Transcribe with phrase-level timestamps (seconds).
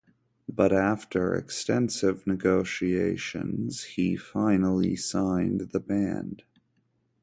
[0.51, 6.41] But after extensive negotiations, he finally signed the band.